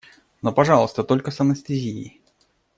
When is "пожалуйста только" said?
0.51-1.29